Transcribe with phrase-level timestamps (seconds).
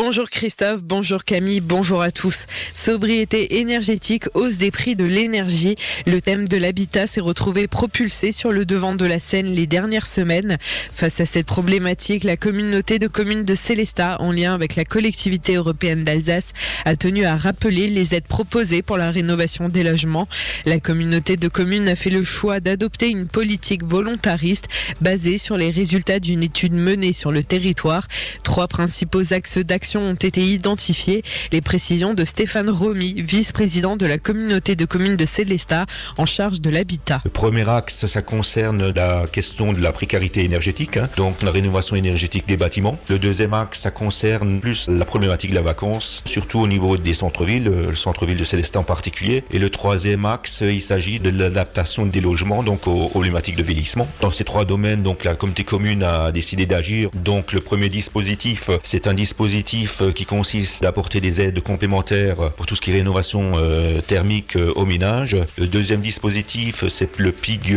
[0.00, 2.46] Bonjour Christophe, bonjour Camille, bonjour à tous.
[2.72, 5.74] Sobriété énergétique, hausse des prix de l'énergie.
[6.06, 10.06] Le thème de l'habitat s'est retrouvé propulsé sur le devant de la scène les dernières
[10.06, 10.58] semaines.
[10.92, 15.56] Face à cette problématique, la communauté de communes de Célestat, en lien avec la collectivité
[15.56, 16.52] européenne d'Alsace,
[16.84, 20.28] a tenu à rappeler les aides proposées pour la rénovation des logements.
[20.64, 24.68] La communauté de communes a fait le choix d'adopter une politique volontariste
[25.00, 28.06] basée sur les résultats d'une étude menée sur le territoire.
[28.44, 31.22] Trois principaux axes d'action ont été identifiés.
[31.52, 36.60] Les précisions de Stéphane Romy, vice-président de la communauté de communes de Célestat, en charge
[36.60, 37.20] de l'habitat.
[37.24, 41.96] Le premier axe, ça concerne la question de la précarité énergétique, hein, donc la rénovation
[41.96, 42.98] énergétique des bâtiments.
[43.08, 47.14] Le deuxième axe, ça concerne plus la problématique de la vacance, surtout au niveau des
[47.14, 49.44] centres-villes, le centre-ville de Célestat en particulier.
[49.50, 54.08] Et le troisième axe, il s'agit de l'adaptation des logements, donc aux problématiques de vieillissement.
[54.20, 57.10] Dans ces trois domaines, donc la communauté commune a décidé d'agir.
[57.14, 62.52] Donc le premier dispositif, c'est un dispositif euh, qui consiste à apporter des aides complémentaires
[62.56, 65.36] pour tout ce qui est rénovation euh, thermique euh, au ménage.
[65.56, 67.76] Le deuxième dispositif, c'est le PIG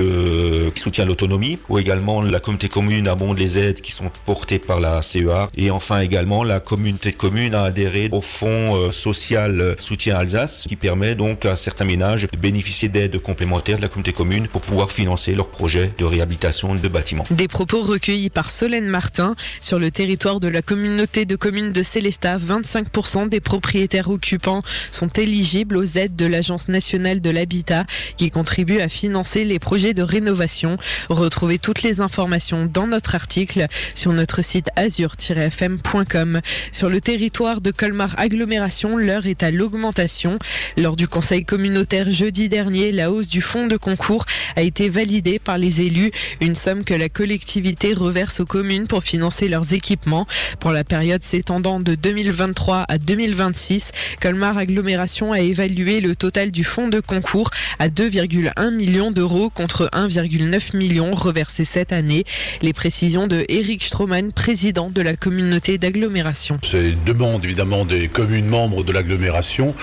[0.73, 4.79] qui soutient l'autonomie, ou également la communauté commune abonde les aides qui sont portées par
[4.79, 5.47] la CEA.
[5.55, 11.15] Et enfin également, la communauté commune a adhéré au fonds social soutien Alsace, qui permet
[11.15, 15.33] donc à certains ménages de bénéficier d'aides complémentaires de la communauté commune pour pouvoir financer
[15.33, 17.25] leurs projets de réhabilitation de bâtiments.
[17.31, 21.80] Des propos recueillis par Solène Martin sur le territoire de la communauté de communes de
[21.83, 27.85] Célestat, 25% des propriétaires occupants sont éligibles aux aides de l'Agence nationale de l'habitat
[28.17, 30.77] qui contribue à financer les projets de rénovation.
[31.09, 36.41] Retrouvez toutes les informations dans notre article sur notre site azur-fm.com.
[36.71, 40.39] Sur le territoire de Colmar Agglomération, l'heure est à l'augmentation.
[40.77, 45.39] Lors du conseil communautaire jeudi dernier, la hausse du fonds de concours a été validée
[45.39, 50.27] par les élus, une somme que la collectivité reverse aux communes pour financer leurs équipements.
[50.59, 56.63] Pour la période s'étendant de 2023 à 2026, Colmar Agglomération a évalué le total du
[56.63, 62.25] fonds de concours à 2,1 millions d'euros contre 1,9 million reversés cette année.
[62.61, 66.59] Les précisions de Eric Stroman, président de la communauté d'agglomération.
[66.69, 69.73] C'est demande évidemment des communes membres de l'agglomération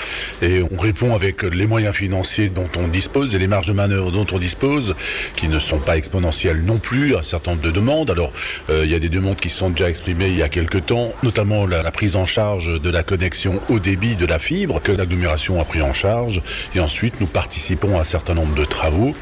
[0.43, 4.13] et on répond avec les moyens financiers dont on dispose et les marges de manœuvre
[4.13, 4.95] dont on dispose,
[5.37, 8.11] qui ne sont pas exponentielles non plus, un certain nombre de demandes.
[8.11, 8.33] Alors,
[8.71, 11.13] euh, il y a des demandes qui sont déjà exprimées il y a quelques temps,
[11.23, 14.93] notamment la, la, prise en charge de la connexion au débit de la fibre que
[14.93, 16.43] l'agglomération a pris en charge.
[16.75, 19.13] Et ensuite, nous participons à un certain nombre de travaux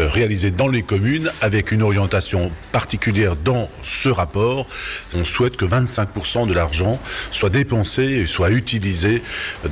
[0.00, 4.66] euh, réalisés dans les communes avec une orientation particulière dans ce rapport.
[5.14, 6.98] On souhaite que 25% de l'argent
[7.30, 9.22] soit dépensé et soit utilisé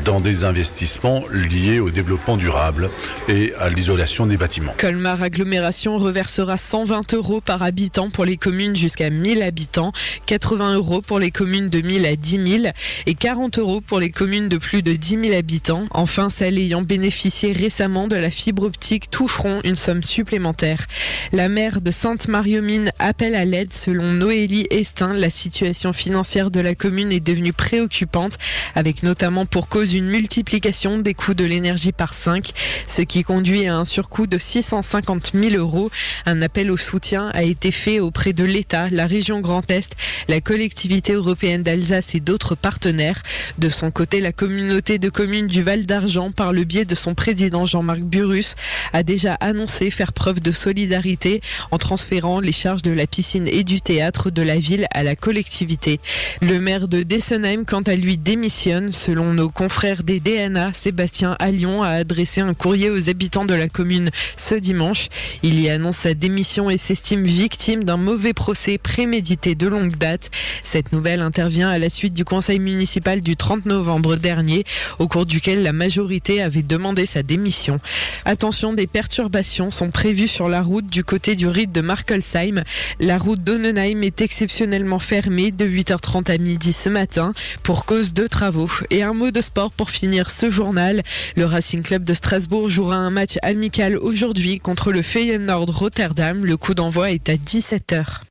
[0.04, 2.90] dans des investissements liés au développement durable
[3.28, 4.74] et à l'isolation des bâtiments.
[4.78, 9.92] Colmar Agglomération reversera 120 euros par habitant pour les communes jusqu'à 1000 habitants,
[10.26, 12.72] 80 euros pour les communes de 1000 à 10 000
[13.06, 15.86] et 40 euros pour les communes de plus de 10 000 habitants.
[15.90, 20.86] Enfin, celles ayant bénéficié récemment de la fibre optique toucheront une somme supplémentaire.
[21.32, 23.72] La maire de Sainte-Mariomine appelle à l'aide.
[23.72, 28.38] Selon Noélie Estin, la situation financière de la commune est devenue préoccupante,
[28.74, 32.50] avec notamment pour cause une multiplication des coûts de l'énergie par 5,
[32.86, 35.90] ce qui conduit à un surcoût de 650 000 euros.
[36.26, 39.94] Un appel au soutien a été fait auprès de l'État, la région Grand Est,
[40.28, 43.22] la collectivité européenne d'Alsace et d'autres partenaires.
[43.58, 47.14] De son côté, la communauté de communes du Val d'Argent, par le biais de son
[47.14, 48.54] président Jean-Marc Burus,
[48.92, 51.40] a déjà annoncé faire preuve de solidarité
[51.70, 55.16] en transférant les charges de la piscine et du théâtre de la ville à la
[55.16, 56.00] collectivité.
[56.40, 58.90] Le maire de Dessenheim, quant à lui, démissionne.
[58.90, 63.68] Selon nos confrères des DNA, Sébastien Allion a adressé un courrier aux habitants de la
[63.68, 65.08] commune ce dimanche.
[65.42, 70.30] Il y annonce sa démission et s'estime victime d'un mauvais procès prémédité de longue date.
[70.62, 74.64] Cette nouvelle intervient à la suite du conseil municipal du 30 novembre dernier,
[74.98, 77.80] au cours duquel la majorité avait demandé sa démission.
[78.24, 82.62] Attention, des perturbations sont prévues sur la route du côté du rite de Markelsheim.
[83.00, 87.32] La route d'Onnenheim est exceptionnellement fermée de 8h30 à midi ce matin
[87.62, 88.70] pour cause de travaux.
[88.90, 91.02] Et un mot de sport pour finir ce journal.
[91.36, 96.44] Le Racing Club de Strasbourg jouera un match amical aujourd'hui contre le Feyenoord Rotterdam.
[96.44, 98.20] Le coup d'envoi est à 17h.